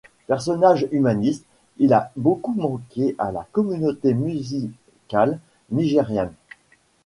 Personnage 0.25 0.87
humaniste, 0.91 1.45
il 1.77 1.93
a 1.93 2.11
beaucoup 2.15 2.55
manqué 2.55 3.13
à 3.19 3.31
la 3.31 3.45
communauté 3.51 4.15
musicale 4.15 5.37
nigériane. 5.69 6.33